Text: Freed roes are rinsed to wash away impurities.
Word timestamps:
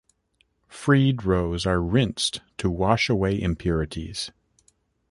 Freed 0.67 1.25
roes 1.25 1.67
are 1.67 1.79
rinsed 1.79 2.41
to 2.57 2.71
wash 2.71 3.07
away 3.07 3.39
impurities. 3.39 4.31